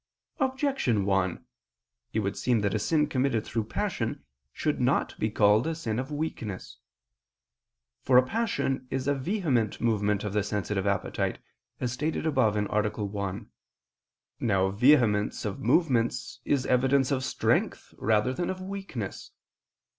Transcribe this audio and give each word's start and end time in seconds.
Objection 0.39 1.05
1: 1.05 1.45
It 2.13 2.21
would 2.21 2.35
seem 2.35 2.61
that 2.61 2.73
a 2.73 2.79
sin 2.79 3.05
committed 3.05 3.45
through 3.45 3.63
passion 3.63 4.23
should 4.51 4.81
not 4.81 5.13
be 5.19 5.29
called 5.29 5.67
a 5.67 5.75
sin 5.75 5.99
of 5.99 6.11
weakness. 6.11 6.77
For 8.01 8.17
a 8.17 8.25
passion 8.25 8.87
is 8.89 9.07
a 9.07 9.13
vehement 9.13 9.79
movement 9.79 10.23
of 10.23 10.33
the 10.33 10.41
sensitive 10.41 10.87
appetite, 10.87 11.37
as 11.79 11.91
stated 11.91 12.25
above 12.25 12.55
(A. 12.55 12.63
1). 13.05 13.49
Now 14.39 14.71
vehemence 14.71 15.45
of 15.45 15.59
movements 15.59 16.39
is 16.45 16.65
evidence 16.65 17.11
of 17.11 17.23
strength 17.23 17.93
rather 17.99 18.33
than 18.33 18.49
of 18.49 18.59
weakness. 18.59 19.29